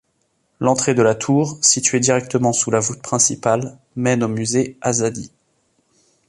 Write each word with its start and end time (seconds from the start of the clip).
L'entrée 0.59 0.95
de 0.95 1.03
la 1.03 1.13
tour, 1.13 1.59
située 1.61 1.99
directement 1.99 2.53
sous 2.53 2.71
la 2.71 2.79
voûte 2.79 3.03
principale, 3.03 3.77
mène 3.95 4.23
au 4.23 4.27
Musée 4.27 4.75
Azadi. 4.81 5.31